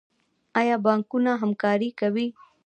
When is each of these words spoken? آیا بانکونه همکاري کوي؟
آیا 0.59 0.75
بانکونه 0.85 1.31
همکاري 1.41 1.89
کوي؟ 1.99 2.27